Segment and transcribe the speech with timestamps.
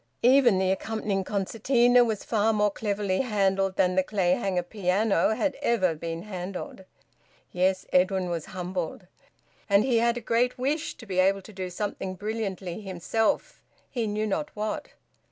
[0.23, 5.93] Even the accompanying concertina was far more cleverly handled than the Clayhanger piano had ever
[5.93, 6.85] been handled.
[7.51, 9.05] Yes, Edwin was humbled.
[9.69, 13.61] And he had a great wish to be able to do something brilliantly himself
[13.91, 14.87] he knew not what.